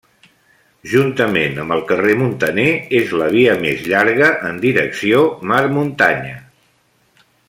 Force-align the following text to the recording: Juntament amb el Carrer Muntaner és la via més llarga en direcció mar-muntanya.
Juntament 0.93 1.59
amb 1.63 1.75
el 1.75 1.83
Carrer 1.91 2.15
Muntaner 2.21 2.65
és 3.01 3.13
la 3.21 3.27
via 3.37 3.53
més 3.67 3.85
llarga 3.93 4.31
en 4.49 4.57
direcció 4.67 5.21
mar-muntanya. 5.53 6.35